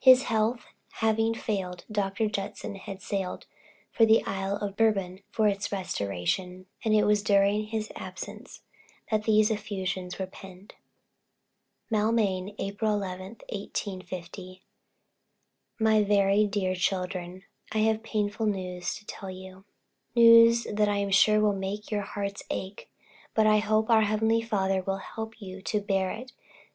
His 0.00 0.22
health 0.32 0.64
having 0.92 1.34
failed, 1.34 1.84
Dr. 1.92 2.26
J. 2.26 2.54
had 2.86 3.02
sailed 3.02 3.44
for 3.92 4.06
the 4.06 4.24
Isle 4.24 4.56
of 4.56 4.78
Bourbon 4.78 5.20
for 5.30 5.46
its 5.46 5.70
restoration, 5.70 6.64
and 6.82 6.94
it 6.94 7.04
was 7.04 7.22
during 7.22 7.64
his 7.66 7.90
absence 7.94 8.62
that 9.10 9.24
these 9.24 9.50
effusions 9.50 10.18
were 10.18 10.24
penned. 10.26 10.72
Maulmain, 11.92 12.54
April 12.58 12.94
11, 12.94 13.42
1850. 13.52 14.62
My 15.78 16.02
very 16.02 16.46
dear 16.46 16.74
Children, 16.74 17.44
I 17.70 17.80
have 17.80 18.02
painful 18.02 18.46
news 18.46 18.94
to 18.94 19.04
tell 19.04 19.28
you 19.28 19.66
news 20.16 20.66
that 20.72 20.88
I 20.88 20.96
am 20.96 21.10
sure 21.10 21.40
will 21.42 21.52
make 21.54 21.90
your 21.90 22.00
hearts 22.00 22.42
ache; 22.48 22.88
but 23.34 23.46
I 23.46 23.58
hope 23.58 23.90
our 23.90 24.00
heavenly 24.00 24.40
Father 24.40 24.80
will 24.80 24.96
help 25.14 25.38
you 25.42 25.60
to 25.60 25.78
bear 25.82 26.10
it. 26.10 26.32